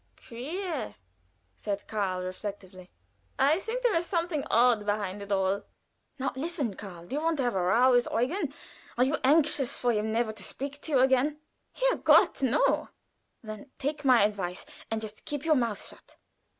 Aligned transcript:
"Queer!" 0.27 0.95
said 1.57 1.87
Karl, 1.87 2.23
reflectively. 2.23 2.89
"I 3.37 3.59
think 3.59 3.83
there 3.83 3.93
is 3.93 4.07
something 4.07 4.43
odd 4.49 4.83
behind 4.83 5.21
it 5.21 5.31
all." 5.31 5.65
"Now 6.17 6.33
listen, 6.35 6.73
Karl. 6.75 7.05
Do 7.05 7.15
you 7.17 7.21
want 7.21 7.37
to 7.37 7.43
have 7.43 7.53
a 7.53 7.61
row 7.61 7.91
with 7.91 8.07
Eugen? 8.11 8.51
Are 8.97 9.03
you 9.03 9.17
anxious 9.23 9.79
for 9.79 9.91
him 9.93 10.11
never 10.11 10.31
to 10.31 10.41
speak 10.43 10.81
to 10.81 10.91
you 10.93 10.99
again?" 11.01 11.39
"Herrgott, 11.75 12.41
no!" 12.41 12.89
"Then 13.43 13.69
take 13.77 14.03
my 14.03 14.23
advice, 14.23 14.65
and 14.89 15.01
just 15.01 15.23
keep 15.25 15.45
your 15.45 15.53
mouth 15.53 15.85
shut. 15.87 16.15